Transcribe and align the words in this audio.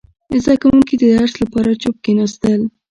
•زده 0.43 0.55
کوونکي 0.61 0.95
د 0.97 1.03
درس 1.15 1.33
لپاره 1.43 1.79
چوپ 1.81 1.95
کښېناستل. 2.03 2.61